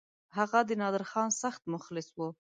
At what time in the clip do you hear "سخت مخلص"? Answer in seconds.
1.41-2.07